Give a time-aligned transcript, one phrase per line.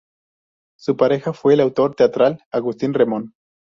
[0.79, 3.35] Su pareja fue el autor teatral Agustín Remón.